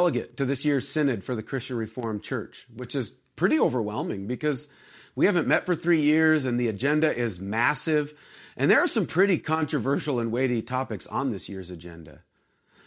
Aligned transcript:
delegate 0.00 0.34
to 0.34 0.46
this 0.46 0.64
year's 0.64 0.88
synod 0.88 1.22
for 1.22 1.34
the 1.34 1.42
Christian 1.42 1.76
Reformed 1.76 2.22
Church, 2.22 2.64
which 2.74 2.94
is 2.94 3.10
pretty 3.36 3.60
overwhelming 3.60 4.26
because 4.26 4.72
we 5.14 5.26
haven't 5.26 5.46
met 5.46 5.66
for 5.66 5.74
three 5.74 6.00
years 6.00 6.46
and 6.46 6.58
the 6.58 6.68
agenda 6.68 7.14
is 7.14 7.38
massive. 7.38 8.14
And 8.56 8.70
there 8.70 8.82
are 8.82 8.88
some 8.88 9.04
pretty 9.04 9.36
controversial 9.36 10.18
and 10.18 10.32
weighty 10.32 10.62
topics 10.62 11.06
on 11.06 11.32
this 11.32 11.50
year's 11.50 11.68
agenda. 11.68 12.22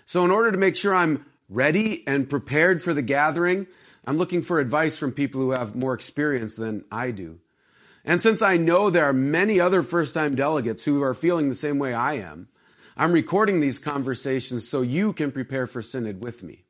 So, 0.07 0.25
in 0.25 0.31
order 0.31 0.51
to 0.51 0.57
make 0.57 0.75
sure 0.75 0.95
I'm 0.95 1.23
ready 1.49 2.03
and 2.07 2.27
prepared 2.27 2.81
for 2.81 2.95
the 2.95 3.03
gathering, 3.03 3.67
I'm 4.05 4.17
looking 4.17 4.41
for 4.41 4.59
advice 4.59 4.97
from 4.97 5.11
people 5.11 5.39
who 5.39 5.51
have 5.51 5.75
more 5.75 5.93
experience 5.93 6.55
than 6.55 6.83
I 6.91 7.11
do. 7.11 7.41
And 8.03 8.19
since 8.19 8.41
I 8.41 8.57
know 8.57 8.89
there 8.89 9.05
are 9.05 9.13
many 9.13 9.59
other 9.59 9.83
first 9.83 10.15
time 10.15 10.33
delegates 10.33 10.83
who 10.83 11.03
are 11.03 11.13
feeling 11.13 11.47
the 11.47 11.55
same 11.55 11.77
way 11.77 11.93
I 11.93 12.13
am, 12.13 12.47
I'm 12.97 13.13
recording 13.13 13.59
these 13.59 13.77
conversations 13.77 14.67
so 14.67 14.81
you 14.81 15.13
can 15.13 15.31
prepare 15.31 15.67
for 15.67 15.83
Synod 15.83 16.23
with 16.23 16.41
me. 16.41 16.63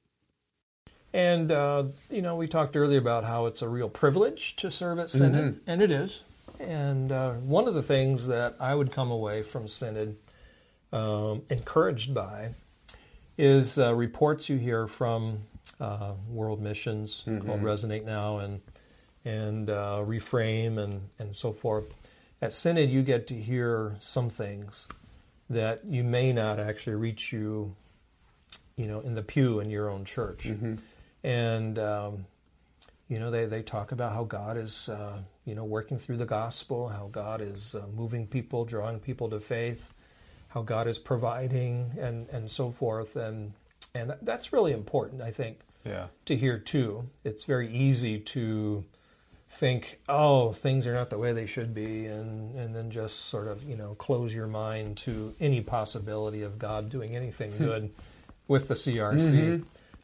And, 1.13 1.51
uh, 1.51 1.85
you 2.09 2.23
know, 2.23 2.35
we 2.35 2.47
talked 2.47 2.75
earlier 2.75 2.97
about 2.97 3.23
how 3.23 3.45
it's 3.45 3.61
a 3.61 3.69
real 3.69 3.89
privilege 3.89 4.55
to 4.57 4.71
serve 4.71 4.97
at 4.97 5.11
Synod, 5.11 5.55
mm-hmm. 5.55 5.69
and 5.69 5.81
it 5.81 5.91
is. 5.91 6.23
And 6.59 7.11
uh, 7.11 7.33
one 7.33 7.67
of 7.67 7.75
the 7.75 7.83
things 7.83 8.27
that 8.27 8.55
I 8.59 8.73
would 8.73 8.91
come 8.91 9.11
away 9.11 9.43
from 9.43 9.67
Synod 9.67 10.17
um, 10.91 11.43
encouraged 11.49 12.13
by 12.13 12.51
is 13.37 13.77
uh, 13.77 13.93
reports 13.93 14.49
you 14.49 14.57
hear 14.57 14.87
from 14.87 15.39
uh, 15.79 16.13
World 16.29 16.61
Missions 16.61 17.23
mm-hmm. 17.27 17.45
called 17.45 17.61
Resonate 17.61 18.05
Now 18.05 18.39
and 18.39 18.61
and 19.25 19.69
uh, 19.69 20.03
Reframe 20.05 20.77
and 20.77 21.01
and 21.19 21.35
so 21.35 21.51
forth. 21.51 21.95
At 22.41 22.53
Synod, 22.53 22.89
you 22.89 23.03
get 23.03 23.27
to 23.27 23.35
hear 23.35 23.95
some 23.99 24.29
things 24.29 24.87
that 25.49 25.85
you 25.85 26.03
may 26.03 26.33
not 26.33 26.59
actually 26.59 26.95
reach 26.95 27.31
you, 27.31 27.75
you 28.75 28.87
know, 28.87 28.99
in 28.99 29.15
the 29.15 29.23
pew 29.23 29.59
in 29.59 29.69
your 29.69 29.89
own 29.89 30.03
church, 30.03 30.43
mm-hmm. 30.43 30.75
And 31.23 31.79
um, 31.79 32.25
you 33.07 33.19
know 33.19 33.31
they 33.31 33.45
they 33.45 33.61
talk 33.61 33.91
about 33.91 34.13
how 34.13 34.23
God 34.23 34.57
is 34.57 34.89
uh, 34.89 35.19
you 35.45 35.55
know 35.55 35.65
working 35.65 35.97
through 35.97 36.17
the 36.17 36.25
gospel, 36.25 36.89
how 36.89 37.09
God 37.11 37.41
is 37.41 37.75
uh, 37.75 37.85
moving 37.93 38.27
people, 38.27 38.65
drawing 38.65 38.99
people 38.99 39.29
to 39.29 39.39
faith 39.39 39.93
how 40.53 40.61
God 40.61 40.87
is 40.87 40.99
providing 40.99 41.91
and, 41.99 42.29
and 42.29 42.49
so 42.49 42.69
forth. 42.69 43.15
And, 43.15 43.53
and 43.95 44.13
that's 44.21 44.53
really 44.53 44.71
important, 44.71 45.21
I 45.21 45.31
think, 45.31 45.59
yeah. 45.83 46.07
to 46.25 46.35
hear 46.35 46.59
too. 46.59 47.09
It's 47.23 47.43
very 47.43 47.67
easy 47.69 48.19
to 48.19 48.85
think, 49.49 49.99
oh, 50.07 50.51
things 50.51 50.85
are 50.85 50.93
not 50.93 51.09
the 51.09 51.17
way 51.17 51.33
they 51.33 51.47
should 51.47 51.73
be, 51.73 52.05
and, 52.05 52.55
and 52.55 52.75
then 52.75 52.91
just 52.91 53.25
sort 53.25 53.47
of, 53.47 53.63
you 53.63 53.75
know, 53.75 53.95
close 53.95 54.33
your 54.33 54.47
mind 54.47 54.97
to 54.97 55.33
any 55.39 55.61
possibility 55.61 56.43
of 56.43 56.59
God 56.59 56.89
doing 56.89 57.15
anything 57.15 57.51
good 57.57 57.91
with 58.47 58.67
the 58.67 58.75
CRC. 58.75 59.31
Mm-hmm. 59.31 59.63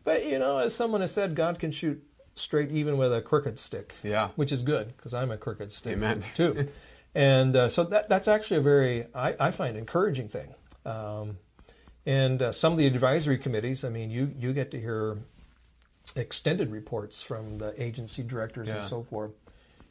But, 0.09 0.25
you 0.25 0.39
know, 0.39 0.57
as 0.57 0.73
someone 0.73 1.01
has 1.01 1.11
said, 1.11 1.35
God 1.35 1.59
can 1.59 1.69
shoot 1.69 2.03
straight 2.33 2.71
even 2.71 2.97
with 2.97 3.13
a 3.13 3.21
crooked 3.21 3.59
stick. 3.59 3.93
Yeah. 4.01 4.29
Which 4.37 4.51
is 4.51 4.63
good, 4.63 4.87
because 4.97 5.13
I'm 5.13 5.29
a 5.29 5.37
crooked 5.37 5.71
stick 5.71 5.93
Amen. 5.93 6.23
too. 6.33 6.67
And 7.13 7.55
uh, 7.55 7.69
so 7.69 7.83
that, 7.83 8.09
that's 8.09 8.27
actually 8.27 8.57
a 8.57 8.61
very, 8.61 9.05
I, 9.13 9.35
I 9.39 9.51
find, 9.51 9.77
encouraging 9.77 10.27
thing. 10.27 10.55
Um, 10.83 11.37
and 12.07 12.41
uh, 12.41 12.51
some 12.53 12.71
of 12.71 12.79
the 12.79 12.87
advisory 12.87 13.37
committees, 13.37 13.83
I 13.83 13.89
mean, 13.89 14.09
you, 14.09 14.33
you 14.35 14.51
get 14.51 14.71
to 14.71 14.81
hear 14.81 15.19
extended 16.15 16.71
reports 16.71 17.21
from 17.21 17.59
the 17.59 17.79
agency 17.79 18.23
directors 18.23 18.67
yeah. 18.67 18.77
and 18.77 18.87
so 18.87 19.03
forth. 19.03 19.33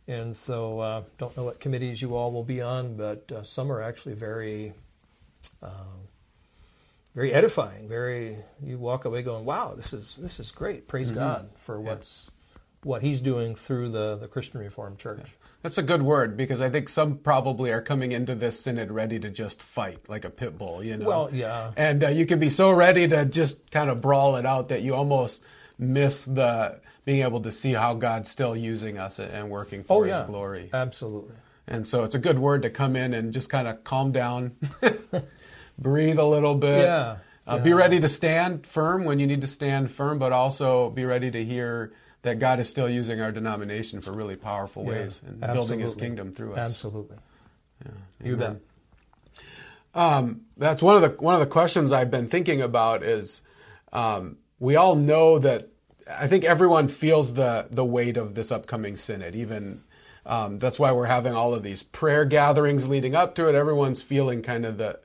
And 0.08 0.36
so, 0.36 0.80
uh, 0.80 1.02
don't 1.18 1.36
know 1.36 1.44
what 1.44 1.60
committees 1.60 2.02
you 2.02 2.16
all 2.16 2.32
will 2.32 2.42
be 2.42 2.60
on, 2.60 2.96
but 2.96 3.30
uh, 3.30 3.44
some 3.44 3.70
are 3.70 3.80
actually 3.80 4.14
very, 4.14 4.72
um, 5.62 6.08
very 7.18 7.34
edifying. 7.34 7.88
Very, 7.88 8.36
you 8.62 8.78
walk 8.78 9.04
away 9.04 9.22
going, 9.22 9.44
"Wow, 9.44 9.74
this 9.74 9.92
is 9.92 10.14
this 10.16 10.38
is 10.38 10.52
great. 10.52 10.86
Praise 10.86 11.08
mm-hmm. 11.08 11.18
God 11.18 11.50
for 11.56 11.80
what's 11.80 12.30
what 12.84 13.02
He's 13.02 13.18
doing 13.18 13.56
through 13.56 13.88
the 13.88 14.14
the 14.14 14.28
Christian 14.28 14.60
Reformed 14.60 14.98
Church." 14.98 15.18
Yeah. 15.24 15.48
That's 15.62 15.78
a 15.78 15.82
good 15.82 16.02
word 16.02 16.36
because 16.36 16.60
I 16.60 16.70
think 16.70 16.88
some 16.88 17.18
probably 17.18 17.72
are 17.72 17.82
coming 17.82 18.12
into 18.12 18.36
this 18.36 18.60
synod 18.60 18.92
ready 18.92 19.18
to 19.18 19.30
just 19.30 19.60
fight 19.60 20.08
like 20.08 20.24
a 20.24 20.30
pit 20.30 20.56
bull, 20.56 20.80
you 20.84 20.96
know. 20.96 21.08
Well, 21.08 21.30
yeah. 21.32 21.72
And 21.76 22.04
uh, 22.04 22.08
you 22.10 22.24
can 22.24 22.38
be 22.38 22.50
so 22.50 22.70
ready 22.70 23.08
to 23.08 23.24
just 23.24 23.68
kind 23.72 23.90
of 23.90 24.00
brawl 24.00 24.36
it 24.36 24.46
out 24.46 24.68
that 24.68 24.82
you 24.82 24.94
almost 24.94 25.44
miss 25.76 26.24
the 26.24 26.80
being 27.04 27.24
able 27.24 27.40
to 27.40 27.50
see 27.50 27.72
how 27.72 27.94
God's 27.94 28.30
still 28.30 28.54
using 28.54 28.96
us 28.96 29.18
and 29.18 29.50
working 29.50 29.82
for 29.82 30.04
oh, 30.04 30.06
yeah. 30.06 30.20
His 30.20 30.30
glory. 30.30 30.70
Absolutely. 30.72 31.34
And 31.68 31.86
so 31.86 32.04
it's 32.04 32.14
a 32.14 32.18
good 32.18 32.38
word 32.38 32.62
to 32.62 32.70
come 32.70 32.96
in 32.96 33.12
and 33.12 33.32
just 33.32 33.50
kind 33.50 33.68
of 33.68 33.84
calm 33.84 34.10
down, 34.10 34.56
breathe 35.78 36.18
a 36.18 36.24
little 36.24 36.54
bit. 36.54 36.80
Yeah. 36.80 37.18
Uh, 37.46 37.56
yeah. 37.56 37.58
Be 37.58 37.72
ready 37.72 38.00
to 38.00 38.08
stand 38.08 38.66
firm 38.66 39.04
when 39.04 39.18
you 39.18 39.26
need 39.26 39.40
to 39.40 39.46
stand 39.46 39.90
firm, 39.90 40.18
but 40.18 40.32
also 40.32 40.90
be 40.90 41.04
ready 41.04 41.30
to 41.30 41.44
hear 41.44 41.92
that 42.22 42.38
God 42.38 42.60
is 42.60 42.68
still 42.68 42.88
using 42.88 43.20
our 43.20 43.32
denomination 43.32 44.00
for 44.00 44.12
really 44.12 44.36
powerful 44.36 44.84
yeah, 44.84 44.90
ways 44.90 45.22
and 45.24 45.42
absolutely. 45.42 45.54
building 45.54 45.80
His 45.80 45.94
kingdom 45.94 46.32
through 46.32 46.54
us. 46.54 46.70
Absolutely. 46.70 47.16
Yeah, 47.84 47.92
you 48.22 48.36
bet. 48.36 48.56
Um, 49.94 50.42
that's 50.56 50.82
one 50.82 50.96
of 50.96 51.02
the 51.02 51.22
one 51.22 51.34
of 51.34 51.40
the 51.40 51.46
questions 51.46 51.92
I've 51.92 52.10
been 52.10 52.28
thinking 52.28 52.60
about 52.60 53.02
is 53.02 53.42
um, 53.92 54.38
we 54.58 54.76
all 54.76 54.96
know 54.96 55.38
that 55.38 55.68
I 56.10 56.26
think 56.26 56.44
everyone 56.44 56.88
feels 56.88 57.34
the 57.34 57.66
the 57.70 57.84
weight 57.84 58.16
of 58.16 58.34
this 58.34 58.52
upcoming 58.52 58.96
synod. 58.96 59.34
Even 59.34 59.82
um, 60.26 60.58
that's 60.58 60.78
why 60.78 60.92
we're 60.92 61.06
having 61.06 61.34
all 61.34 61.54
of 61.54 61.62
these 61.62 61.82
prayer 61.82 62.24
gatherings 62.24 62.88
leading 62.88 63.14
up 63.14 63.34
to 63.36 63.48
it. 63.48 63.54
Everyone's 63.54 64.02
feeling 64.02 64.42
kind 64.42 64.66
of 64.66 64.76
the 64.76 65.00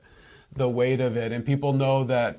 the 0.54 0.68
weight 0.68 1.00
of 1.00 1.16
it, 1.16 1.32
and 1.32 1.44
people 1.44 1.72
know 1.72 2.04
that 2.04 2.38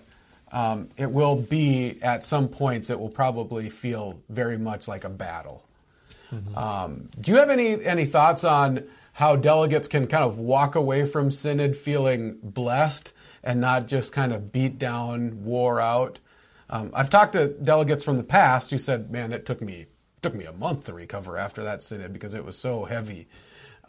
um, 0.52 0.90
it 0.98 1.12
will 1.12 1.36
be 1.36 1.98
at 2.02 2.26
some 2.26 2.48
points 2.48 2.90
it 2.90 3.00
will 3.00 3.10
probably 3.10 3.70
feel 3.70 4.22
very 4.30 4.58
much 4.58 4.88
like 4.88 5.04
a 5.04 5.10
battle. 5.10 5.64
Mm-hmm. 6.34 6.58
Um, 6.58 7.10
do 7.20 7.32
you 7.32 7.38
have 7.38 7.50
any 7.50 7.84
any 7.84 8.06
thoughts 8.06 8.44
on 8.44 8.84
how 9.14 9.36
delegates 9.36 9.88
can 9.88 10.08
kind 10.08 10.24
of 10.24 10.38
walk 10.38 10.76
away 10.76 11.06
from 11.06 11.32
synod 11.32 11.78
feeling 11.78 12.38
blessed 12.42 13.14
and 13.44 13.62
not 13.62 13.88
just 13.88 14.12
kind 14.12 14.34
of 14.34 14.52
beat 14.52 14.80
down, 14.80 15.44
wore 15.44 15.80
out? 15.80 16.20
Um, 16.70 16.92
I've 16.94 17.10
talked 17.10 17.34
to 17.34 17.50
delegates 17.50 18.04
from 18.04 18.18
the 18.18 18.24
past 18.24 18.72
who 18.72 18.78
said, 18.78 19.12
"Man, 19.12 19.34
it 19.34 19.46
took 19.46 19.62
me 19.62 19.88
took 20.22 20.36
me 20.36 20.46
a 20.46 20.54
month 20.54 20.86
to 20.86 20.94
recover 20.94 21.38
after 21.38 21.64
that 21.64 21.84
synod 21.84 22.14
because 22.14 22.34
it 22.34 22.46
was 22.46 22.58
so 22.58 22.86
heavy." 22.86 23.28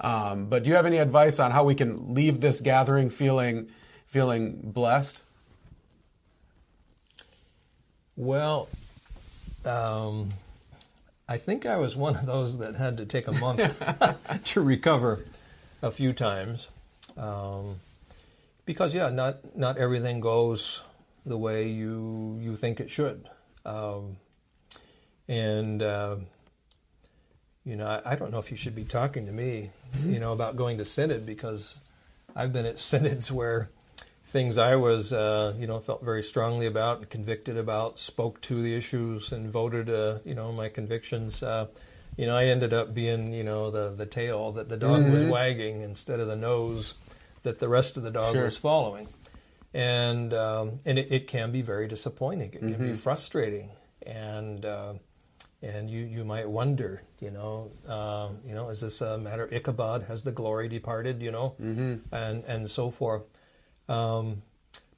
Um, 0.00 0.47
but 0.47 0.64
do 0.64 0.69
you 0.69 0.76
have 0.76 0.84
any 0.84 0.98
advice 0.98 1.38
on 1.38 1.53
how 1.53 1.64
we 1.64 1.75
can 1.75 2.14
leave 2.14 2.41
this 2.41 2.60
gathering 2.60 3.08
feeling 3.08 3.69
feeling 4.16 4.59
blessed? 4.65 5.22
Well, 8.16 8.66
um, 9.66 10.31
I 11.28 11.37
think 11.37 11.66
I 11.66 11.77
was 11.77 11.97
one 11.97 12.16
of 12.16 12.25
those 12.25 12.56
that 12.60 12.76
had 12.76 12.97
to 12.97 13.05
take 13.05 13.28
a 13.28 13.32
month 13.32 13.60
to 14.44 14.62
recover 14.62 15.22
a 15.82 15.91
few 15.91 16.15
times, 16.15 16.69
um, 17.19 17.76
because 18.65 18.94
yeah, 18.94 19.10
not 19.10 19.55
not 19.55 19.76
everything 19.76 20.21
goes 20.21 20.82
the 21.26 21.37
way 21.37 21.69
you 21.69 22.38
you 22.41 22.56
think 22.56 22.81
it 22.81 22.88
should, 22.88 23.28
um, 23.66 24.16
and 25.28 25.82
uh, 25.82 26.16
you 27.66 27.76
know 27.76 27.87
I, 27.87 28.12
I, 28.12 28.16
don't 28.16 28.31
know 28.31 28.38
if 28.38 28.50
you 28.50 28.56
should 28.56 28.75
be 28.75 28.84
talking 28.84 29.26
to 29.26 29.32
me, 29.32 29.72
you 30.06 30.19
know, 30.21 30.32
about 30.32 30.56
going 30.56 30.78
to 30.78 30.87
synod 30.87 31.26
because 31.26 31.81
I've 32.34 32.55
been 32.55 32.65
at 32.65 32.78
synods 32.78 33.31
where 33.31 33.69
things 34.26 34.59
I 34.59 34.75
was, 34.75 35.12
uh, 35.12 35.54
you 35.56 35.66
know, 35.66 35.78
felt 35.78 36.04
very 36.04 36.22
strongly 36.22 36.66
about 36.66 36.98
and 36.98 37.09
convicted 37.09 37.56
about, 37.56 37.98
spoke 37.98 38.41
to 38.42 38.60
the 38.60 38.75
issues 38.75 39.31
and 39.31 39.48
voted, 39.48 39.88
uh, 39.88 40.19
you 40.25 40.34
know, 40.34 40.53
my 40.53 40.69
convictions. 40.69 41.42
Uh, 41.42 41.69
you 42.16 42.26
know, 42.26 42.37
I 42.37 42.47
ended 42.47 42.72
up 42.72 42.92
being, 42.92 43.32
you 43.32 43.44
know, 43.44 43.70
the 43.70 43.94
the 43.97 44.06
tail 44.06 44.53
that 44.53 44.69
the 44.69 44.76
dog 44.76 45.03
mm-hmm. 45.03 45.12
was 45.12 45.25
wagging 45.25 45.81
instead 45.81 46.19
of 46.19 46.26
the 46.26 46.37
nose 46.37 46.94
that 47.44 47.60
the 47.60 47.69
rest 47.69 47.97
of 47.97 48.03
the 48.03 48.10
dog 48.10 48.34
sure. 48.34 48.44
was 48.44 48.56
following, 48.56 49.06
and 49.72 50.34
um, 50.34 50.81
and 50.84 50.98
it, 50.98 51.12
it, 51.12 51.26
can 51.28 51.53
be 51.53 51.62
very 51.62 51.87
disappointing. 51.87 52.53
It 52.53 52.58
can 52.58 52.72
mm-hmm. 52.72 52.87
be 52.88 52.93
frustrating, 52.94 53.70
and 54.04 54.64
uh, 54.64 54.94
and 55.62 55.88
you 55.88 56.05
you 56.05 56.25
might 56.25 56.49
wonder, 56.49 57.05
you 57.20 57.31
know, 57.31 57.70
um, 57.87 58.38
you 58.44 58.55
know, 58.55 58.70
is 58.70 58.81
this 58.81 59.00
a 59.02 59.19
matter 59.19 59.44
of 59.44 59.52
Ichabod? 59.52 60.05
Has 60.05 60.25
the 60.25 60.32
glory 60.32 60.69
departed? 60.69 61.22
You 61.22 61.31
know, 61.31 61.55
mm-hmm. 61.61 62.12
and 62.12 62.43
and 62.44 62.69
so 62.69 62.90
forth. 62.90 63.22
Um, 63.88 64.43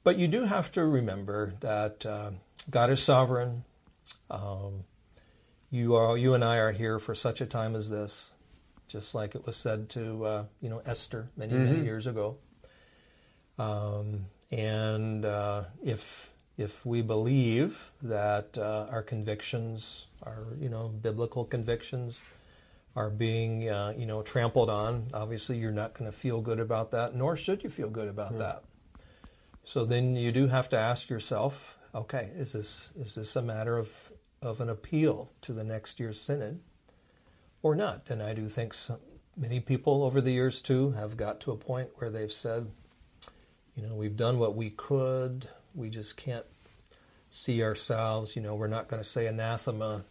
but 0.03 0.17
you 0.17 0.27
do 0.27 0.45
have 0.45 0.71
to 0.71 0.85
remember 0.85 1.53
that 1.59 2.05
uh, 2.05 2.31
God 2.69 2.89
is 2.89 3.01
sovereign. 3.01 3.63
Um, 4.29 4.85
you 5.71 5.95
are, 5.95 6.17
you 6.17 6.33
and 6.33 6.43
I 6.43 6.57
are 6.57 6.71
here 6.71 6.99
for 6.99 7.13
such 7.13 7.41
a 7.41 7.45
time 7.45 7.75
as 7.75 7.89
this, 7.89 8.31
just 8.87 9.13
like 9.13 9.35
it 9.35 9.45
was 9.45 9.55
said 9.55 9.89
to 9.89 10.25
uh, 10.25 10.43
you 10.61 10.69
know 10.69 10.81
Esther 10.85 11.29
many 11.37 11.53
mm-hmm. 11.53 11.65
many 11.65 11.85
years 11.85 12.07
ago. 12.07 12.37
Um, 13.59 14.25
and 14.51 15.25
uh, 15.25 15.65
if 15.83 16.31
if 16.57 16.85
we 16.85 17.01
believe 17.01 17.91
that 18.01 18.57
uh, 18.57 18.87
our 18.89 19.03
convictions, 19.03 20.07
our 20.23 20.45
you 20.59 20.69
know 20.69 20.87
biblical 20.87 21.45
convictions, 21.45 22.21
are 22.95 23.09
being 23.09 23.69
uh, 23.69 23.93
you 23.97 24.05
know 24.05 24.21
trampled 24.21 24.69
on, 24.69 25.07
obviously 25.13 25.57
you're 25.57 25.71
not 25.71 25.93
going 25.93 26.09
to 26.09 26.17
feel 26.17 26.41
good 26.41 26.59
about 26.59 26.91
that, 26.91 27.15
nor 27.15 27.35
should 27.35 27.63
you 27.63 27.69
feel 27.69 27.89
good 27.89 28.07
about 28.07 28.29
mm-hmm. 28.29 28.39
that. 28.39 28.63
So 29.69 29.85
then 29.85 30.15
you 30.15 30.31
do 30.31 30.47
have 30.47 30.67
to 30.69 30.79
ask 30.79 31.11
yourself, 31.11 31.77
okay, 31.93 32.31
is 32.33 32.53
this 32.53 32.91
is 32.99 33.13
this 33.13 33.35
a 33.35 33.41
matter 33.43 33.77
of 33.77 34.11
of 34.41 34.61
an 34.61 34.67
appeal 34.67 35.31
to 35.41 35.53
the 35.53 35.63
next 35.63 35.99
year's 35.99 36.19
synod 36.19 36.61
or 37.61 37.75
not? 37.75 38.09
And 38.09 38.23
I 38.23 38.33
do 38.33 38.47
think 38.47 38.73
some, 38.73 38.97
many 39.37 39.59
people 39.59 40.01
over 40.03 40.21
the 40.21 40.31
years 40.31 40.59
too 40.59 40.89
have 40.93 41.17
got 41.17 41.39
to 41.41 41.51
a 41.51 41.55
point 41.55 41.89
where 41.97 42.09
they've 42.09 42.31
said, 42.31 42.71
you 43.75 43.83
know, 43.83 43.93
we've 43.93 44.17
done 44.17 44.39
what 44.39 44.55
we 44.55 44.71
could. 44.71 45.47
We 45.75 45.91
just 45.91 46.17
can't 46.17 46.47
see 47.29 47.61
ourselves. 47.61 48.35
You 48.35 48.41
know, 48.41 48.55
we're 48.55 48.65
not 48.65 48.87
going 48.87 49.03
to 49.03 49.07
say 49.07 49.27
anathema 49.27 50.03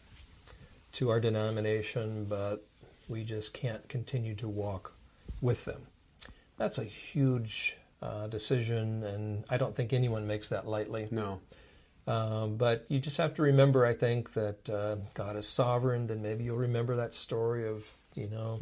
to 0.93 1.09
our 1.11 1.19
denomination, 1.19 2.27
but 2.27 2.65
we 3.09 3.25
just 3.25 3.55
can't 3.55 3.89
continue 3.89 4.37
to 4.37 4.49
walk 4.49 4.95
with 5.41 5.65
them. 5.65 5.89
That's 6.59 6.79
a 6.79 6.85
huge 6.85 7.77
uh, 8.03 8.27
decision, 8.27 9.03
and 9.05 9.45
I 9.51 9.57
don't 9.57 9.75
think 9.75 9.93
anyone 9.93 10.27
makes 10.27 10.49
that 10.51 10.67
lightly. 10.67 11.09
No. 11.11 11.41
Um, 12.07 12.57
but 12.57 12.87
you 12.89 13.01
just 13.01 13.19
have 13.19 13.35
to 13.35 13.43
remember, 13.43 13.85
I 13.85 13.93
think, 13.93 14.33
that 14.33 14.71
uh, 14.71 14.97
God 15.15 15.37
is 15.37 15.47
sovereign, 15.47 16.11
and 16.11 16.23
maybe 16.23 16.45
you'll 16.45 16.57
remember 16.57 16.97
that 16.97 17.13
story 17.13 17.69
of, 17.69 17.87
you 18.15 18.29
know, 18.31 18.61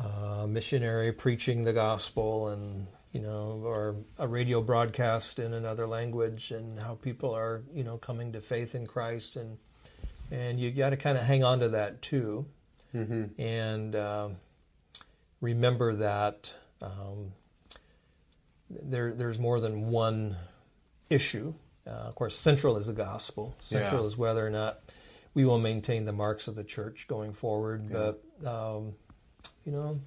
uh, 0.00 0.46
missionary 0.48 1.12
preaching 1.12 1.62
the 1.62 1.72
gospel 1.72 2.48
and, 2.48 2.88
you 3.12 3.20
know, 3.20 3.62
or 3.64 3.94
a 4.18 4.26
radio 4.26 4.60
broadcast 4.60 5.38
in 5.38 5.52
another 5.54 5.86
language 5.86 6.50
and 6.50 6.80
how 6.80 6.94
people 6.94 7.32
are, 7.32 7.62
you 7.72 7.84
know, 7.84 7.96
coming 7.98 8.32
to 8.32 8.40
faith 8.40 8.74
in 8.74 8.86
Christ. 8.86 9.36
And, 9.36 9.58
and 10.32 10.58
you 10.58 10.72
got 10.72 10.90
to 10.90 10.96
kind 10.96 11.16
of 11.16 11.24
hang 11.24 11.44
on 11.44 11.60
to 11.60 11.68
that 11.68 12.02
too. 12.02 12.46
Mm-hmm. 12.92 13.40
And 13.40 13.94
um, 13.94 14.36
remember 15.40 15.94
that 15.96 16.52
um, 16.80 17.32
there, 18.82 19.12
there's 19.14 19.38
more 19.38 19.60
than 19.60 19.88
one 19.90 20.36
issue. 21.10 21.54
Uh, 21.86 21.90
of 21.90 22.14
course, 22.14 22.36
central 22.36 22.76
is 22.76 22.86
the 22.86 22.92
gospel. 22.92 23.54
Central 23.60 24.02
Yeah. 24.02 24.06
is 24.06 24.16
whether 24.16 24.46
or 24.46 24.50
not 24.50 24.80
we 25.34 25.44
will 25.44 25.58
maintain 25.58 26.04
the 26.04 26.12
marks 26.12 26.46
of 26.48 26.54
the 26.54 26.64
church 26.64 27.06
going 27.08 27.32
forward. 27.32 27.88
Yeah. 27.90 28.12
But, 28.42 28.46
um, 28.76 28.94
you 29.64 29.72
know, 29.72 30.00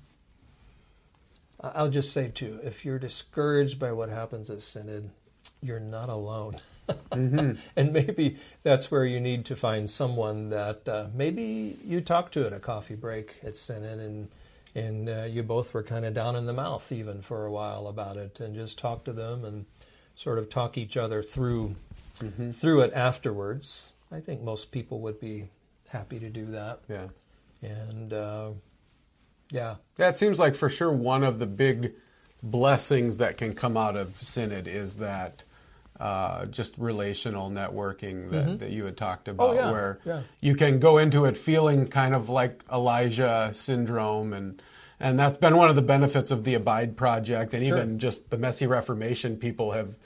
I'll 1.61 1.89
just 1.89 2.11
say, 2.13 2.29
too, 2.29 2.59
if 2.63 2.85
you're 2.85 2.99
discouraged 2.99 3.79
by 3.79 3.91
what 3.91 4.09
happens 4.09 4.49
at 4.49 4.61
Synod, 4.61 5.09
you're 5.61 5.79
not 5.79 6.09
alone. 6.09 6.57
and 7.11 7.57
maybe 7.77 8.37
that's 8.63 8.91
where 8.91 9.05
you 9.05 9.19
need 9.19 9.45
to 9.45 9.55
find 9.55 9.89
someone 9.89 10.49
that 10.49 10.87
uh, 10.87 11.07
maybe 11.13 11.77
you 11.83 12.01
talk 12.01 12.31
to 12.31 12.45
at 12.45 12.53
a 12.53 12.59
coffee 12.59 12.95
break 12.95 13.35
at 13.43 13.55
Synod 13.55 13.99
and 13.99 14.27
and 14.75 15.09
uh, 15.09 15.23
you 15.23 15.41
both 15.41 15.73
were 15.73 15.83
kind 15.83 16.05
of 16.05 16.13
down 16.13 16.35
in 16.35 16.45
the 16.45 16.53
mouth 16.53 16.91
even 16.91 17.21
for 17.21 17.45
a 17.45 17.51
while 17.51 17.87
about 17.87 18.17
it 18.17 18.39
and 18.39 18.53
just 18.53 18.77
talk 18.77 19.05
to 19.05 19.13
them 19.13 19.45
and 19.45 19.65
sort 20.15 20.37
of 20.37 20.49
talk 20.49 20.77
each 20.77 20.97
other 20.97 21.23
through 21.23 21.75
through 22.53 22.81
it 22.81 22.93
afterwards. 22.93 23.93
I 24.11 24.19
think 24.19 24.41
most 24.41 24.71
people 24.71 24.99
would 25.01 25.19
be 25.19 25.49
happy 25.89 26.19
to 26.19 26.29
do 26.29 26.45
that. 26.47 26.79
Yeah. 26.87 27.07
And 27.61 28.13
uh, 28.13 28.51
yeah, 29.51 29.75
Yeah, 29.97 30.09
it 30.09 30.17
seems 30.17 30.39
like 30.39 30.55
for 30.55 30.69
sure 30.69 30.91
one 30.91 31.23
of 31.23 31.39
the 31.39 31.47
big 31.47 31.93
blessings 32.43 33.17
that 33.17 33.37
can 33.37 33.53
come 33.55 33.75
out 33.75 33.95
of 33.95 34.21
Synod 34.21 34.67
is 34.67 34.95
that 34.95 35.43
uh, 35.99 36.45
just 36.47 36.77
relational 36.77 37.49
networking 37.49 38.29
that, 38.31 38.59
that 38.59 38.71
you 38.71 38.85
had 38.85 38.97
talked 38.97 39.27
about, 39.27 39.51
Mm-hmm. 39.55 39.59
Oh, 39.59 39.65
yeah, 39.65 39.71
where 39.71 39.99
yeah. 40.05 40.21
you 40.41 40.55
can 40.55 40.79
go 40.79 40.97
into 40.97 41.25
it 41.25 41.37
feeling 41.37 41.87
kind 41.87 42.13
of 42.13 42.27
like 42.29 42.63
Elijah 42.71 43.51
syndrome 43.53 44.33
and 44.33 44.61
and 44.99 45.19
that's 45.19 45.37
been 45.37 45.57
one 45.57 45.69
of 45.69 45.75
the 45.75 45.81
benefits 45.81 46.31
of 46.31 46.45
the 46.45 46.53
Abide 46.53 46.95
Project 46.95 47.53
and 47.53 47.65
Sure. 47.65 47.77
even 47.77 47.99
just 47.99 48.29
the 48.29 48.37
Messy 48.37 48.65
Reformation 48.65 49.35
people 49.37 49.71
have 49.71 49.97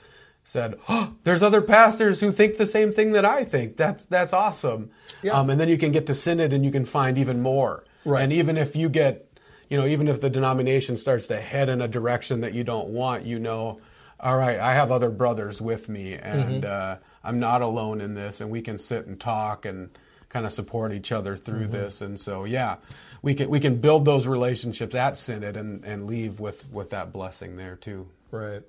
said, 0.43 0.79
oh, 0.89 1.13
there's 1.23 1.43
other 1.43 1.61
pastors 1.61 2.19
who 2.21 2.31
think 2.31 2.57
the 2.57 2.65
same 2.65 2.91
thing 2.91 3.11
that 3.11 3.23
I 3.23 3.43
think. 3.43 3.77
That's 3.77 4.05
that's 4.05 4.33
awesome. 4.33 4.89
Yeah. 5.21 5.33
Um, 5.33 5.49
and 5.49 5.59
then 5.59 5.69
you 5.69 5.77
can 5.77 5.91
get 5.91 6.07
to 6.07 6.15
Synod 6.15 6.53
and 6.53 6.65
you 6.65 6.71
can 6.71 6.85
find 6.85 7.17
even 7.17 7.41
more. 7.41 7.83
Right. 8.03 8.23
And 8.23 8.33
even 8.33 8.57
if 8.57 8.75
you 8.75 8.89
get, 8.89 9.27
you 9.69 9.77
know, 9.77 9.85
even 9.85 10.07
if 10.07 10.21
the 10.21 10.29
denomination 10.29 10.97
starts 10.97 11.27
to 11.27 11.39
head 11.39 11.69
in 11.69 11.81
a 11.81 11.87
direction 11.87 12.41
that 12.41 12.53
you 12.53 12.63
don't 12.63 12.89
want, 12.89 13.25
you 13.25 13.37
know, 13.37 13.79
all 14.19 14.37
right, 14.37 14.59
I 14.59 14.73
have 14.73 14.91
other 14.91 15.09
brothers 15.09 15.61
with 15.61 15.87
me, 15.87 16.13
and 16.13 16.65
uh, 16.65 16.97
I'm 17.23 17.39
not 17.39 17.61
alone 17.61 18.01
in 18.01 18.15
this, 18.15 18.41
and 18.41 18.49
we 18.49 18.61
can 18.61 18.77
sit 18.77 19.05
and 19.05 19.19
talk 19.19 19.65
and 19.65 19.89
kind 20.29 20.45
of 20.45 20.51
support 20.51 20.93
each 20.93 21.11
other 21.11 21.35
through 21.35 21.67
this. 21.67 22.01
And 22.01 22.19
so, 22.19 22.45
yeah, 22.45 22.77
we 23.21 23.33
can 23.33 23.49
we 23.49 23.59
can 23.59 23.77
build 23.77 24.05
those 24.05 24.27
relationships 24.27 24.95
at 24.95 25.17
Synod 25.17 25.57
and, 25.57 25.83
and 25.83 26.05
leave 26.05 26.39
with 26.39 26.71
with 26.71 26.89
that 26.91 27.11
blessing 27.11 27.57
there 27.57 27.75
too. 27.75 28.07
Right. 28.31 28.61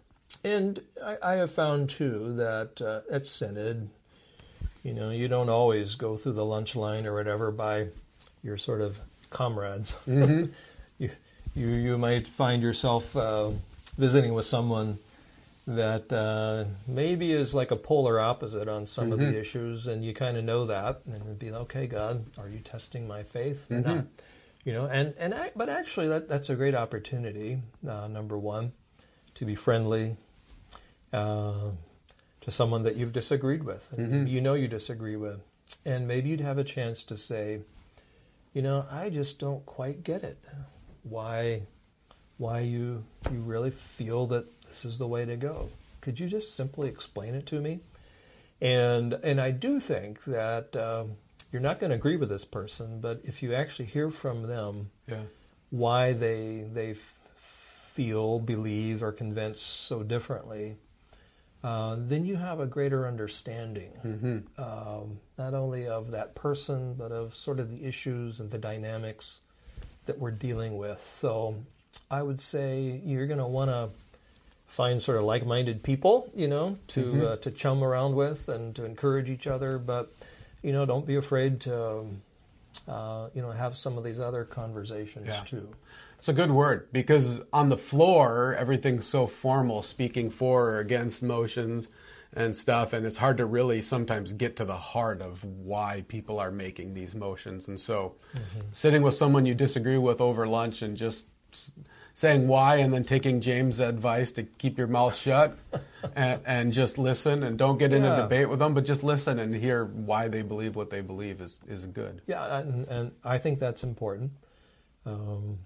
And 0.44 0.80
I, 1.04 1.16
I 1.22 1.32
have 1.34 1.50
found 1.50 1.90
too 1.90 2.34
that 2.34 2.80
uh, 2.80 3.14
at 3.14 3.26
Synod, 3.26 3.90
you 4.82 4.94
know, 4.94 5.10
you 5.10 5.28
don't 5.28 5.50
always 5.50 5.96
go 5.96 6.16
through 6.16 6.32
the 6.32 6.44
lunch 6.44 6.76
line 6.76 7.06
or 7.06 7.14
whatever 7.14 7.50
by 7.50 7.88
your 8.42 8.56
sort 8.56 8.80
of 8.80 8.98
comrades. 9.28 9.98
you, 10.06 10.48
you 10.98 11.10
you 11.68 11.98
might 11.98 12.26
find 12.26 12.62
yourself 12.62 13.16
uh, 13.16 13.50
visiting 13.98 14.32
with 14.32 14.46
someone 14.46 14.98
that 15.76 16.12
uh, 16.12 16.64
maybe 16.86 17.32
is 17.32 17.54
like 17.54 17.70
a 17.70 17.76
polar 17.76 18.18
opposite 18.20 18.68
on 18.68 18.86
some 18.86 19.12
of 19.12 19.18
the 19.18 19.38
issues, 19.38 19.86
and 19.86 20.04
you 20.04 20.12
kind 20.14 20.36
of 20.36 20.44
know 20.44 20.66
that, 20.66 21.02
and 21.06 21.14
it'd 21.22 21.38
be 21.38 21.50
okay, 21.52 21.86
God, 21.86 22.24
are 22.38 22.48
you 22.48 22.58
testing 22.58 23.06
my 23.06 23.22
faith 23.22 23.70
or 23.70 23.80
not? 23.80 24.04
You 24.64 24.74
know, 24.74 24.86
and 24.86 25.14
and 25.18 25.32
I, 25.32 25.52
but 25.56 25.68
actually, 25.68 26.08
that 26.08 26.28
that's 26.28 26.50
a 26.50 26.54
great 26.54 26.74
opportunity. 26.74 27.62
Uh, 27.86 28.08
number 28.08 28.36
one, 28.36 28.72
to 29.34 29.44
be 29.46 29.54
friendly 29.54 30.16
uh, 31.12 31.70
to 32.42 32.50
someone 32.50 32.82
that 32.82 32.96
you've 32.96 33.12
disagreed 33.12 33.64
with, 33.64 33.92
and 33.96 34.10
maybe 34.10 34.30
you 34.30 34.40
know 34.42 34.54
you 34.54 34.68
disagree 34.68 35.16
with, 35.16 35.40
and 35.86 36.06
maybe 36.06 36.28
you'd 36.28 36.40
have 36.40 36.58
a 36.58 36.64
chance 36.64 37.04
to 37.04 37.16
say, 37.16 37.60
you 38.52 38.60
know, 38.62 38.84
I 38.90 39.08
just 39.08 39.38
don't 39.38 39.64
quite 39.64 40.04
get 40.04 40.24
it. 40.24 40.38
Why, 41.04 41.62
why 42.40 42.60
you 42.60 43.04
you 43.30 43.40
really 43.40 43.70
feel 43.70 44.26
that 44.28 44.46
this 44.62 44.86
is 44.86 44.96
the 44.96 45.06
way 45.06 45.26
to 45.26 45.36
go? 45.36 45.68
Could 46.00 46.18
you 46.18 46.26
just 46.26 46.56
simply 46.56 46.88
explain 46.88 47.34
it 47.34 47.44
to 47.46 47.60
me? 47.60 47.80
And 48.62 49.12
and 49.12 49.38
I 49.40 49.50
do 49.50 49.78
think 49.78 50.24
that 50.24 50.74
um, 50.74 51.12
you're 51.52 51.60
not 51.62 51.80
going 51.80 51.90
to 51.90 51.96
agree 51.96 52.16
with 52.16 52.30
this 52.30 52.46
person, 52.46 53.00
but 53.00 53.20
if 53.24 53.42
you 53.42 53.54
actually 53.54 53.86
hear 53.86 54.10
from 54.10 54.44
them 54.44 54.90
Yeah. 55.06 55.22
why 55.68 56.14
they 56.14 56.62
they 56.72 56.92
f- 56.92 57.14
feel, 57.36 58.38
believe, 58.38 59.02
or 59.02 59.12
convince 59.12 59.60
so 59.60 60.02
differently, 60.02 60.76
uh, 61.62 61.96
then 61.98 62.24
you 62.24 62.36
have 62.36 62.58
a 62.58 62.66
greater 62.66 63.06
understanding, 63.06 64.42
um, 64.56 65.20
not 65.36 65.52
only 65.52 65.86
of 65.86 66.12
that 66.12 66.34
person, 66.34 66.94
but 66.94 67.12
of 67.12 67.34
sort 67.36 67.60
of 67.60 67.70
the 67.70 67.84
issues 67.86 68.40
and 68.40 68.50
the 68.50 68.58
dynamics 68.58 69.40
that 70.06 70.18
we're 70.18 70.30
dealing 70.30 70.78
with. 70.78 71.00
So 71.00 71.56
I 72.10 72.22
would 72.22 72.40
say 72.40 73.00
you're 73.04 73.26
going 73.26 73.38
to 73.38 73.46
want 73.46 73.70
to 73.70 73.90
find 74.66 75.00
sort 75.00 75.18
of 75.18 75.24
like-minded 75.24 75.82
people, 75.82 76.30
you 76.34 76.48
know, 76.48 76.78
to 76.88 77.28
uh, 77.28 77.36
to 77.38 77.50
chum 77.50 77.82
around 77.82 78.14
with 78.14 78.48
and 78.48 78.74
to 78.76 78.84
encourage 78.84 79.30
each 79.30 79.46
other. 79.46 79.78
But 79.78 80.12
you 80.62 80.72
know, 80.72 80.86
don't 80.86 81.06
be 81.06 81.16
afraid 81.16 81.60
to 81.62 82.04
uh, 82.88 83.28
you 83.34 83.42
know 83.42 83.50
have 83.52 83.76
some 83.76 83.96
of 83.96 84.04
these 84.04 84.20
other 84.20 84.44
conversations 84.44 85.28
Yeah. 85.28 85.42
too. 85.44 85.68
It's 86.18 86.28
a 86.28 86.32
good 86.34 86.50
word 86.50 86.88
because 86.92 87.40
on 87.52 87.70
the 87.70 87.78
floor, 87.78 88.54
everything's 88.58 89.06
so 89.06 89.26
formal, 89.26 89.82
speaking 89.82 90.30
for 90.30 90.70
or 90.72 90.78
against 90.78 91.22
motions 91.22 91.88
and 92.32 92.54
stuff, 92.54 92.92
and 92.92 93.06
it's 93.06 93.16
hard 93.16 93.38
to 93.38 93.46
really 93.46 93.80
sometimes 93.82 94.32
get 94.34 94.54
to 94.56 94.64
the 94.64 94.76
heart 94.76 95.22
of 95.22 95.42
why 95.42 96.04
people 96.08 96.38
are 96.38 96.50
making 96.52 96.94
these 96.94 97.14
motions. 97.14 97.66
And 97.66 97.80
so, 97.80 98.14
sitting 98.72 99.02
with 99.02 99.14
someone 99.14 99.46
you 99.46 99.54
disagree 99.54 99.98
with 99.98 100.20
over 100.20 100.46
lunch 100.46 100.82
and 100.82 100.96
just 100.96 101.26
saying 102.20 102.46
why, 102.46 102.76
and 102.76 102.92
then 102.92 103.02
taking 103.02 103.40
James' 103.40 103.80
advice 103.80 104.30
to 104.32 104.42
keep 104.42 104.76
your 104.76 104.86
mouth 104.86 105.16
shut 105.16 105.56
and, 106.14 106.38
and 106.44 106.70
just 106.70 106.98
listen 106.98 107.42
and 107.42 107.56
don't 107.56 107.78
get 107.78 107.94
in 107.94 108.02
Yeah. 108.02 108.18
a 108.18 108.22
debate 108.22 108.50
with 108.50 108.58
them, 108.58 108.74
but 108.74 108.84
just 108.84 109.02
listen 109.02 109.38
and 109.38 109.54
hear 109.54 109.86
why 109.86 110.28
they 110.28 110.42
believe 110.42 110.76
what 110.76 110.90
they 110.90 111.00
believe 111.00 111.40
is, 111.40 111.60
is 111.66 111.86
good. 111.86 112.20
Yeah, 112.26 112.58
and, 112.58 112.86
and 112.88 113.12
I 113.24 113.38
think 113.38 113.58
that's 113.58 113.82
important. 113.82 114.32
Um, 115.06 115.60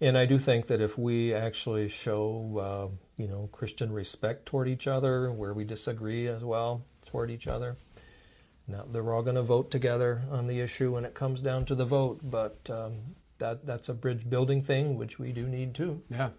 and 0.00 0.16
I 0.16 0.24
do 0.24 0.38
think 0.38 0.68
that 0.68 0.80
if 0.80 0.96
we 0.96 1.34
actually 1.34 1.88
show, 1.88 2.28
uh, 2.58 3.20
you 3.20 3.26
know, 3.26 3.48
Christian 3.50 3.92
respect 3.92 4.46
toward 4.46 4.68
each 4.68 4.86
other, 4.86 5.32
where 5.32 5.52
we 5.52 5.64
disagree 5.64 6.28
as 6.28 6.44
well 6.44 6.84
toward 7.06 7.28
each 7.28 7.48
other, 7.48 7.74
now 8.68 8.84
they're 8.88 9.12
all 9.12 9.22
going 9.22 9.34
to 9.34 9.42
vote 9.42 9.72
together 9.72 10.22
on 10.30 10.46
the 10.46 10.60
issue 10.60 10.92
when 10.94 11.04
it 11.04 11.14
comes 11.14 11.40
down 11.40 11.64
to 11.64 11.74
the 11.74 11.84
vote. 11.84 12.20
But 12.22 12.70
um, 12.70 13.16
that 13.38 13.66
that's 13.66 13.88
a 13.88 13.94
bridge 13.94 14.28
building 14.28 14.62
thing, 14.62 14.96
which 14.96 15.18
we 15.18 15.32
do 15.32 15.46
need 15.46 15.74
too. 15.74 16.02
Yeah. 16.10 16.30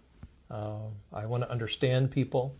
Uh, 0.50 0.88
I 1.12 1.26
want 1.26 1.42
to 1.44 1.50
understand 1.50 2.10
people, 2.10 2.56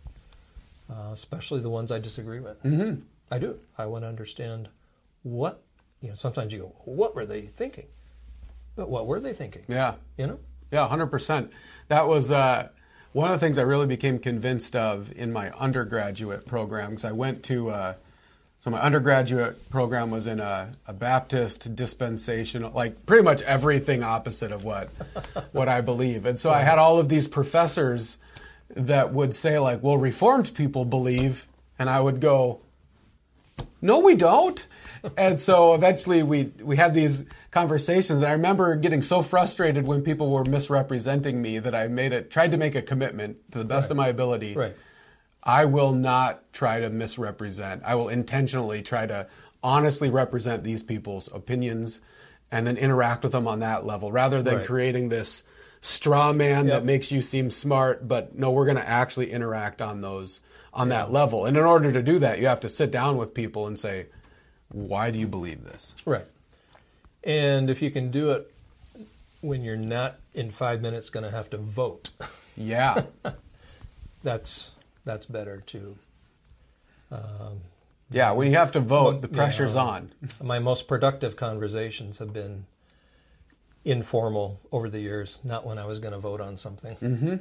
uh, 0.89 1.09
especially 1.11 1.59
the 1.61 1.69
ones 1.69 1.91
I 1.91 1.99
disagree 1.99 2.39
with. 2.39 2.61
Mm-hmm. 2.63 3.01
I 3.31 3.39
do. 3.39 3.59
I 3.77 3.85
want 3.85 4.03
to 4.03 4.07
understand 4.07 4.69
what 5.23 5.61
you 6.01 6.09
know. 6.09 6.15
Sometimes 6.15 6.53
you 6.53 6.59
go, 6.59 6.73
"What 6.85 7.15
were 7.15 7.25
they 7.25 7.41
thinking?" 7.41 7.87
But 8.75 8.89
what 8.89 9.07
were 9.07 9.19
they 9.19 9.33
thinking? 9.33 9.63
Yeah. 9.67 9.95
You 10.17 10.27
know. 10.27 10.39
Yeah, 10.71 10.87
hundred 10.87 11.07
percent. 11.07 11.51
That 11.87 12.07
was 12.07 12.31
uh, 12.31 12.69
One 13.11 13.31
of 13.31 13.39
the 13.39 13.43
things 13.43 13.57
I 13.57 13.63
really 13.63 13.87
became 13.87 14.19
convinced 14.19 14.75
of 14.75 15.11
in 15.13 15.33
my 15.33 15.49
undergraduate 15.51 16.45
program, 16.45 16.91
because 16.91 17.05
I 17.05 17.11
went 17.11 17.43
to, 17.45 17.71
uh, 17.71 17.93
so 18.61 18.69
my 18.69 18.79
undergraduate 18.81 19.69
program 19.69 20.11
was 20.11 20.27
in 20.27 20.39
a, 20.39 20.71
a 20.87 20.93
Baptist 20.93 21.75
dispensational, 21.75 22.71
like 22.71 23.05
pretty 23.05 23.23
much 23.23 23.41
everything 23.43 24.03
opposite 24.03 24.51
of 24.51 24.63
what 24.65 24.87
what 25.51 25.67
I 25.69 25.81
believe. 25.81 26.25
And 26.25 26.39
so 26.39 26.49
I 26.51 26.59
had 26.61 26.77
all 26.79 26.99
of 26.99 27.07
these 27.09 27.27
professors 27.27 28.17
that 28.75 29.13
would 29.13 29.33
say 29.33 29.59
like, 29.59 29.81
"Well, 29.81 29.97
Reformed 29.97 30.53
people 30.55 30.85
believe," 30.85 31.47
and 31.77 31.89
I 31.89 32.01
would 32.01 32.19
go, 32.19 32.59
"No, 33.81 33.99
we 33.99 34.15
don't." 34.15 34.65
and 35.15 35.39
so 35.39 35.73
eventually 35.73 36.21
we 36.23 36.51
we 36.61 36.75
had 36.75 36.93
these 36.93 37.23
conversations. 37.51 38.21
And 38.21 38.29
I 38.29 38.33
remember 38.33 38.75
getting 38.75 39.01
so 39.01 39.21
frustrated 39.21 39.87
when 39.87 40.01
people 40.01 40.29
were 40.29 40.43
misrepresenting 40.45 41.41
me 41.41 41.57
that 41.59 41.73
I 41.73 41.87
made 41.87 42.11
it 42.11 42.29
tried 42.29 42.51
to 42.51 42.57
make 42.57 42.75
a 42.75 42.81
commitment 42.81 43.37
to 43.53 43.57
the 43.57 43.65
best 43.65 43.85
Right. 43.85 43.91
of 43.91 43.97
my 43.97 44.07
ability. 44.09 44.53
Right. 44.53 44.75
I 45.43 45.65
will 45.65 45.93
not 45.93 46.51
try 46.53 46.79
to 46.81 46.89
misrepresent. 46.89 47.81
I 47.85 47.95
will 47.95 48.09
intentionally 48.09 48.81
try 48.81 49.05
to 49.07 49.27
honestly 49.63 50.09
represent 50.09 50.63
these 50.63 50.83
people's 50.83 51.31
opinions 51.33 52.01
and 52.51 52.65
then 52.67 52.77
interact 52.77 53.23
with 53.23 53.31
them 53.31 53.47
on 53.47 53.59
that 53.59 53.85
level 53.85 54.11
rather 54.11 54.41
than 54.41 54.57
Right. 54.57 54.65
creating 54.65 55.09
this 55.09 55.43
straw 55.81 56.33
man 56.33 56.67
Yep. 56.67 56.73
that 56.81 56.85
makes 56.85 57.11
you 57.11 57.21
seem 57.21 57.49
smart 57.51 58.07
but 58.07 58.37
no 58.37 58.51
we're 58.51 58.65
going 58.65 58.75
to 58.77 58.87
actually 58.89 59.31
interact 59.31 59.81
on 59.81 60.01
those 60.01 60.41
on 60.73 60.89
that 60.89 61.11
level. 61.11 61.45
And 61.45 61.57
in 61.57 61.63
order 61.63 61.91
to 61.91 62.01
do 62.03 62.19
that, 62.19 62.39
you 62.39 62.47
have 62.47 62.59
to 62.61 62.69
sit 62.69 62.91
down 62.91 63.17
with 63.17 63.33
people 63.33 63.65
and 63.65 63.79
say, 63.79 64.05
"Why 64.71 65.09
do 65.09 65.17
you 65.17 65.27
believe 65.27 65.63
this?" 65.63 65.95
Right. 66.05 66.25
And 67.23 67.69
if 67.69 67.81
you 67.81 67.89
can 67.91 68.11
do 68.11 68.31
it 68.31 68.51
when 69.41 69.63
you're 69.63 69.75
not 69.77 70.19
in 70.33 70.51
five 70.51 70.81
minutes 70.81 71.09
going 71.09 71.23
to 71.23 71.31
have 71.31 71.49
to 71.51 71.57
vote, 71.57 72.09
Yeah. 72.55 73.03
that's 74.23 74.71
that's 75.05 75.25
better 75.25 75.61
too. 75.65 75.97
yeah, 78.11 78.31
when 78.31 78.47
you 78.47 78.57
have 78.57 78.71
to 78.73 78.79
vote, 78.79 79.21
the 79.21 79.27
Yeah. 79.29 79.35
pressure's 79.35 79.75
on. 79.75 80.11
My 80.41 80.59
most 80.59 80.87
productive 80.87 81.35
conversations 81.35 82.17
have 82.19 82.33
been 82.33 82.65
informal 83.85 84.59
over 84.71 84.89
the 84.89 84.99
years, 84.99 85.39
not 85.43 85.65
when 85.65 85.77
I 85.77 85.85
was 85.85 85.99
going 85.99 86.13
to 86.13 86.19
vote 86.19 86.41
on 86.41 86.57
something. 86.57 86.95
Mm-hmm. 86.97 87.35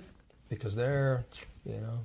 Because 0.48 0.74
they're, 0.76 1.24
you 1.64 1.74
know, 1.80 1.98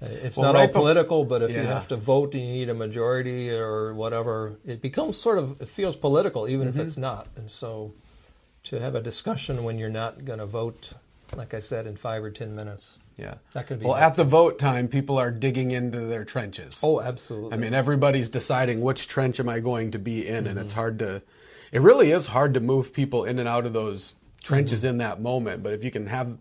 it's 0.00 0.36
Well, 0.36 0.52
not 0.52 0.58
right 0.58 0.68
all 0.68 0.74
bef- 0.74 0.80
political, 0.80 1.24
but 1.24 1.42
if 1.42 1.50
you 1.52 1.62
have 1.62 1.86
to 1.88 1.96
vote 1.96 2.34
and 2.34 2.42
you 2.44 2.52
need 2.52 2.68
a 2.68 2.74
majority 2.74 3.50
or 3.50 3.94
whatever, 3.94 4.56
it 4.64 4.80
becomes 4.82 5.16
sort 5.16 5.38
of, 5.38 5.60
it 5.60 5.68
feels 5.68 5.94
political, 5.96 6.48
even 6.48 6.68
Mm-hmm. 6.68 6.80
if 6.80 6.86
it's 6.86 6.96
not. 6.96 7.28
And 7.36 7.48
so 7.50 7.92
to 8.64 8.80
have 8.80 8.94
a 8.96 9.00
discussion 9.00 9.62
when 9.64 9.78
you're 9.78 9.90
not 9.90 10.24
going 10.24 10.40
to 10.40 10.46
vote, 10.46 10.94
like 11.36 11.54
I 11.54 11.58
said, 11.58 11.86
in 11.86 11.96
five 11.96 12.22
or 12.22 12.30
10 12.30 12.54
minutes. 12.54 12.98
Yeah. 13.16 13.34
That 13.52 13.66
could 13.66 13.78
be 13.80 13.86
Well, 13.86 13.94
at 13.94 14.16
the 14.16 14.24
vote 14.24 14.58
time, 14.58 14.88
people 14.88 15.18
are 15.18 15.30
digging 15.30 15.70
into 15.70 16.00
their 16.00 16.24
trenches. 16.24 16.80
Oh, 16.82 17.00
absolutely. 17.00 17.52
I 17.52 17.56
mean, 17.56 17.72
everybody's 17.74 18.28
deciding 18.28 18.80
which 18.80 19.06
trench 19.08 19.38
am 19.40 19.48
I 19.48 19.60
going 19.60 19.92
to 19.92 19.98
be 19.98 20.26
in, 20.26 20.36
and 20.46 20.46
Mm-hmm. 20.48 20.58
it's 20.58 20.72
hard 20.72 20.98
to. 21.00 21.22
It 21.72 21.80
really 21.80 22.10
is 22.10 22.26
hard 22.28 22.54
to 22.54 22.60
move 22.60 22.92
people 22.92 23.24
in 23.24 23.38
and 23.38 23.48
out 23.48 23.66
of 23.66 23.72
those 23.72 24.14
trenches 24.42 24.80
Mm-hmm. 24.80 24.90
in 24.90 24.98
that 24.98 25.20
moment. 25.20 25.62
But 25.62 25.72
if 25.74 25.84
you 25.84 25.90
can 25.90 26.06
have 26.08 26.36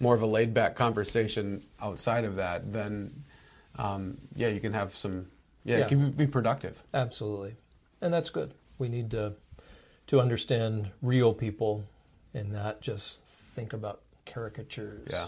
more 0.00 0.14
of 0.14 0.22
a 0.22 0.26
laid 0.26 0.52
back 0.54 0.76
conversation 0.76 1.62
outside 1.80 2.24
of 2.24 2.36
that, 2.36 2.72
then 2.72 3.10
um, 3.78 4.18
yeah, 4.36 4.48
you 4.48 4.60
can 4.60 4.72
have 4.74 4.94
some. 4.94 5.28
Yeah, 5.64 5.78
Yeah. 5.78 5.84
it 5.84 5.88
can 5.88 6.10
be 6.12 6.26
productive. 6.26 6.82
Absolutely, 6.94 7.56
and 8.00 8.12
that's 8.12 8.30
good. 8.30 8.52
We 8.78 8.88
need 8.88 9.10
to 9.12 9.34
to 10.08 10.20
understand 10.20 10.90
real 11.02 11.32
people 11.34 11.84
and 12.34 12.50
not 12.52 12.80
just 12.80 13.24
think 13.26 13.72
about 13.72 14.00
caricatures. 14.32 15.08
Yeah. 15.10 15.26